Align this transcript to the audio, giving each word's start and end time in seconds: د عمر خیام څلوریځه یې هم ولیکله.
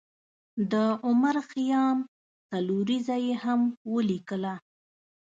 د 0.71 0.73
عمر 1.05 1.35
خیام 1.51 1.97
څلوریځه 2.49 3.15
یې 3.25 3.33
هم 3.43 3.61
ولیکله. 3.93 4.53